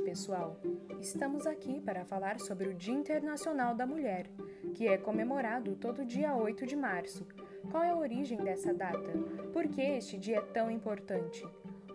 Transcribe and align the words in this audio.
pessoal! 0.00 0.60
Estamos 1.00 1.46
aqui 1.46 1.80
para 1.80 2.04
falar 2.04 2.38
sobre 2.40 2.68
o 2.68 2.74
Dia 2.74 2.94
Internacional 2.94 3.74
da 3.74 3.86
Mulher, 3.86 4.28
que 4.74 4.86
é 4.86 4.98
comemorado 4.98 5.76
todo 5.76 6.04
dia 6.04 6.34
8 6.34 6.66
de 6.66 6.76
março. 6.76 7.26
Qual 7.70 7.82
é 7.82 7.90
a 7.90 7.96
origem 7.96 8.38
dessa 8.38 8.72
data? 8.72 9.12
Por 9.52 9.66
que 9.68 9.80
este 9.80 10.18
dia 10.18 10.38
é 10.38 10.40
tão 10.40 10.70
importante? 10.70 11.44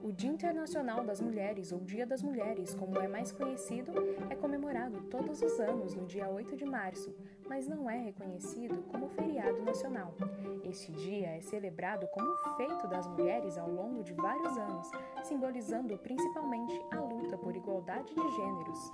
O 0.04 0.12
Dia 0.12 0.32
Internacional 0.32 1.04
das 1.04 1.22
Mulheres, 1.22 1.72
ou 1.72 1.80
Dia 1.80 2.08
das 2.08 2.24
Mulheres, 2.24 2.74
como 2.74 2.98
é 2.98 3.08
mais 3.08 3.32
conhecido, 3.32 3.92
é 4.32 4.36
comemorado 4.36 5.00
todos 5.04 5.42
os 5.44 5.60
anos 5.60 5.94
no 5.94 6.08
dia 6.08 6.28
8 6.28 6.58
de 6.58 6.66
março, 6.66 7.14
mas 7.48 7.68
não 7.68 7.88
é 7.88 7.98
reconhecido 7.98 8.82
como 8.92 9.08
feriado 9.10 9.62
nacional. 9.62 10.16
Este 10.64 10.92
dia 10.92 11.28
é 11.28 11.42
celebrado 11.42 12.08
como 12.08 12.36
feito 12.58 12.88
das 12.88 13.08
mulheres 13.08 13.60
ao 13.60 13.70
longo 13.70 14.04
de 14.04 14.14
vários 14.14 14.58
anos, 14.58 14.90
simbolizando 15.24 15.96
principalmente 16.00 16.82
a 16.90 17.00
luta 17.00 17.38
por 17.38 17.56
igualdade 17.56 18.12
de 18.16 18.32
gêneros. 18.32 18.92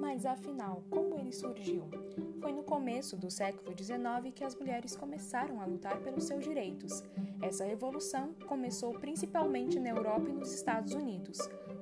Mas 0.00 0.24
afinal, 0.24 0.84
como 0.88 1.18
ele 1.18 1.32
surgiu? 1.32 1.88
Começo 2.70 3.16
do 3.16 3.28
século 3.28 3.76
XIX 3.76 4.32
que 4.32 4.44
as 4.44 4.54
mulheres 4.54 4.94
começaram 4.94 5.60
a 5.60 5.64
lutar 5.64 5.98
pelos 6.02 6.22
seus 6.22 6.44
direitos. 6.44 7.02
Essa 7.42 7.64
revolução 7.64 8.32
começou 8.46 8.92
principalmente 8.92 9.80
na 9.80 9.88
Europa 9.88 10.30
e 10.30 10.32
nos 10.32 10.54
Estados 10.54 10.94
Unidos. 10.94 11.36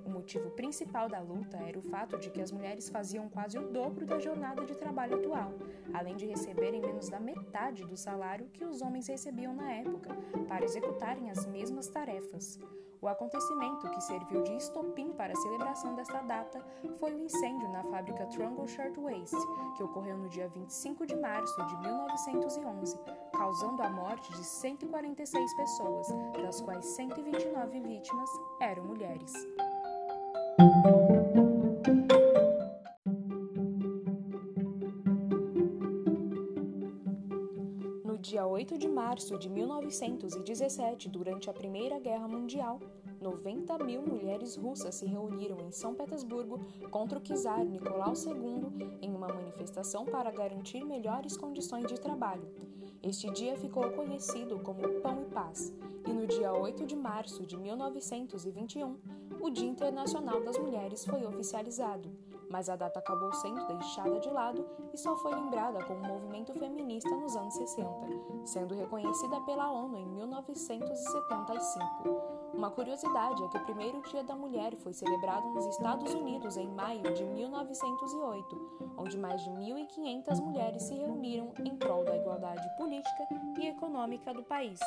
O 0.06 0.09
motivo 0.09 0.51
principal 0.52 1.06
da 1.06 1.20
luta 1.20 1.59
era 1.59 1.79
o 1.79 1.82
fato 1.82 2.19
de 2.19 2.30
que 2.30 2.41
as 2.41 2.51
mulheres 2.51 2.88
faziam 2.88 3.29
quase 3.29 3.59
o 3.59 3.69
dobro 3.69 4.06
da 4.06 4.19
jornada 4.19 4.65
de 4.65 4.74
trabalho 4.74 5.16
atual, 5.16 5.52
além 5.93 6.16
de 6.16 6.24
receberem 6.24 6.80
menos 6.80 7.10
da 7.10 7.20
metade 7.20 7.85
do 7.85 7.95
salário 7.95 8.48
que 8.48 8.65
os 8.65 8.80
homens 8.80 9.09
recebiam 9.09 9.52
na 9.54 9.70
época, 9.70 10.16
para 10.48 10.65
executarem 10.65 11.30
as 11.30 11.45
mesmas 11.45 11.88
tarefas. 11.88 12.59
O 13.01 13.07
acontecimento 13.07 13.88
que 13.91 14.01
serviu 14.01 14.43
de 14.43 14.57
estopim 14.57 15.13
para 15.13 15.32
a 15.32 15.37
celebração 15.37 15.95
desta 15.95 16.21
data 16.23 16.60
foi 16.99 17.15
o 17.15 17.18
incêndio 17.18 17.68
na 17.68 17.85
fábrica 17.85 18.27
Trungle 18.27 18.66
Shirtwaist, 18.66 19.37
que 19.77 19.82
ocorreu 19.85 20.18
no 20.18 20.29
dia 20.29 20.49
25 20.49 21.07
de 21.07 21.15
março 21.15 21.65
de 21.66 21.76
1911, 21.79 22.99
causando 23.32 23.82
a 23.82 23.91
morte 23.91 24.32
de 24.32 24.45
146 24.45 25.54
pessoas, 25.54 26.09
das 26.43 26.60
quais 26.60 26.85
129 26.87 27.80
vítimas 27.80 28.30
eram 28.60 28.85
mulheres. 28.85 29.32
Dia 38.19 38.45
8 38.45 38.77
de 38.77 38.88
março 38.88 39.38
de 39.38 39.49
1917, 39.49 41.09
durante 41.09 41.49
a 41.49 41.52
Primeira 41.52 42.01
Guerra 42.01 42.27
Mundial, 42.27 42.80
90 43.21 43.79
mil 43.79 44.02
mulheres 44.02 44.57
russas 44.57 44.97
se 44.97 45.07
reuniram 45.07 45.59
em 45.60 45.71
São 45.71 45.95
Petersburgo 45.95 46.60
contra 46.91 47.19
o 47.19 47.23
czar 47.23 47.65
Nicolau 47.65 48.15
II 48.15 48.99
em 49.01 49.15
uma 49.15 49.29
manifestação 49.29 50.05
para 50.05 50.33
garantir 50.33 50.85
melhores 50.85 51.37
condições 51.37 51.87
de 51.87 52.01
trabalho. 52.01 52.49
Este 53.02 53.30
dia 53.30 53.57
ficou 53.57 53.88
conhecido 53.93 54.59
como 54.59 55.01
Pão 55.01 55.23
e 55.23 55.32
Paz, 55.32 55.73
e 56.05 56.13
no 56.13 56.27
dia 56.27 56.53
8 56.53 56.85
de 56.87 56.97
março 56.97 57.47
de 57.47 57.57
1921, 57.57 58.97
o 59.41 59.51
Dia 59.51 59.69
Internacional 59.69 60.43
das 60.43 60.59
Mulheres 60.59 61.05
foi 61.05 61.25
oficializado 61.25 62.10
mas 62.51 62.68
a 62.68 62.77
data 62.77 62.99
acabou 62.99 63.32
sendo 63.32 63.66
deixada 63.66 64.21
de 64.21 64.28
lado 64.31 64.66
e 64.93 64.99
só 64.99 65.16
foi 65.16 65.34
lembrada 65.34 65.82
como 65.84 66.00
movimento 66.00 66.53
feminista 66.54 67.10
nos 67.10 67.37
anos 67.37 67.54
60, 67.54 67.88
sendo 68.44 68.75
reconhecida 68.75 69.41
pela 69.43 69.71
ONU 69.71 69.99
em 69.99 70.06
1975. 70.06 72.48
Uma 72.54 72.70
curiosidade 72.70 73.44
é 73.44 73.48
que 73.48 73.56
o 73.56 73.64
primeiro 73.64 74.00
Dia 74.03 74.25
da 74.25 74.34
Mulher 74.34 74.75
foi 74.76 74.92
celebrado 74.92 75.48
nos 75.50 75.66
Estados 75.66 76.12
Unidos 76.14 76.56
em 76.56 76.69
maio 76.69 77.14
de 77.14 77.25
1908, 77.25 78.94
onde 78.97 79.19
mais 79.19 79.42
de 79.42 79.50
1.500 79.50 80.41
mulheres 80.41 80.82
se 80.82 80.94
reuniram 80.94 81.53
em 81.65 81.76
prol 81.76 82.04
da 82.04 82.16
igualdade 82.16 82.66
política 82.76 83.28
e 83.59 83.69
econômica 83.69 84.32
do 84.32 84.42
país. 84.42 84.80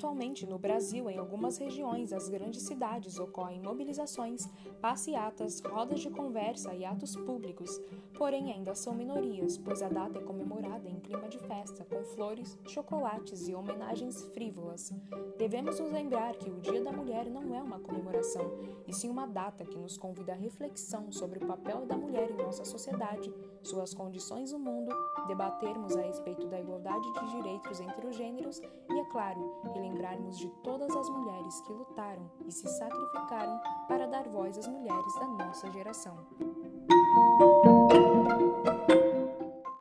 Atualmente, 0.00 0.46
no 0.46 0.58
Brasil, 0.58 1.10
em 1.10 1.18
algumas 1.18 1.58
regiões 1.58 2.08
das 2.08 2.26
grandes 2.26 2.62
cidades 2.62 3.18
ocorrem 3.18 3.60
mobilizações, 3.60 4.48
passeatas, 4.80 5.60
rodas 5.60 6.00
de 6.00 6.08
conversa 6.08 6.74
e 6.74 6.86
atos 6.86 7.14
públicos, 7.14 7.78
porém 8.16 8.50
ainda 8.50 8.74
são 8.74 8.94
minorias, 8.94 9.58
pois 9.58 9.82
a 9.82 9.90
data 9.90 10.18
é 10.18 10.22
comemorada 10.22 10.88
em 10.88 10.98
clima 11.00 11.28
de 11.28 11.38
festa, 11.40 11.84
com 11.84 12.02
flores, 12.02 12.58
chocolates 12.66 13.46
e 13.46 13.54
homenagens 13.54 14.22
frívolas. 14.32 14.90
Devemos 15.36 15.78
nos 15.78 15.92
lembrar 15.92 16.34
que 16.36 16.48
o 16.48 16.60
Dia 16.60 16.82
da 16.82 16.92
Mulher 16.92 17.28
não 17.28 17.54
é 17.54 17.62
uma 17.62 17.78
comemoração, 17.78 18.50
e 18.86 18.94
sim 18.94 19.10
uma 19.10 19.26
data 19.26 19.66
que 19.66 19.76
nos 19.76 19.98
convida 19.98 20.32
à 20.32 20.34
reflexão 20.34 21.12
sobre 21.12 21.44
o 21.44 21.46
papel 21.46 21.84
da 21.84 21.98
mulher 21.98 22.30
em 22.30 22.38
nossa 22.38 22.64
sociedade, 22.64 23.30
suas 23.62 23.92
condições 23.92 24.50
no 24.52 24.58
mundo, 24.58 24.96
debatermos 25.26 25.94
a 25.94 26.00
respeito 26.00 26.46
da 26.46 26.58
igualdade 26.58 27.12
de 27.12 27.30
direitos 27.36 27.80
entre 27.80 28.06
os 28.06 28.16
gêneros 28.16 28.60
e, 28.60 28.98
é 28.98 29.04
claro, 29.10 29.60
lembrarmos 29.90 30.38
de 30.38 30.48
todas 30.62 30.94
as 30.94 31.08
mulheres 31.10 31.60
que 31.62 31.72
lutaram 31.72 32.30
e 32.46 32.52
se 32.52 32.68
sacrificaram 32.68 33.60
para 33.88 34.06
dar 34.06 34.28
voz 34.28 34.56
às 34.56 34.68
mulheres 34.68 35.14
da 35.14 35.26
nossa 35.26 35.70
geração. 35.72 36.16